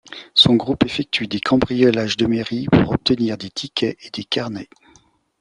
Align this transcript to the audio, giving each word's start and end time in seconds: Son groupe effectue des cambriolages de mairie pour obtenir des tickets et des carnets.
Son 0.33 0.55
groupe 0.55 0.83
effectue 0.83 1.27
des 1.27 1.39
cambriolages 1.39 2.17
de 2.17 2.25
mairie 2.25 2.65
pour 2.71 2.89
obtenir 2.93 3.37
des 3.37 3.51
tickets 3.51 3.97
et 4.01 4.09
des 4.09 4.23
carnets. 4.23 4.69